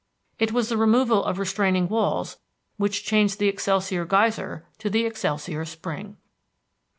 It 0.39 0.51
was 0.51 0.69
the 0.69 0.77
removal 0.77 1.23
of 1.23 1.37
restraining 1.37 1.87
walls 1.87 2.39
which 2.77 3.03
changed 3.05 3.37
the 3.37 3.47
Excelsior 3.47 4.03
Geyser 4.05 4.65
to 4.79 4.89
the 4.89 5.05
Excelsior 5.05 5.63
Spring. 5.63 6.17